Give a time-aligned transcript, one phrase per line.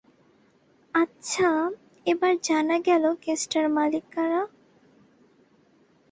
[0.95, 1.49] আচ্ছা,
[2.05, 4.41] এবার জানা গেল কেসটার মালিক কারা।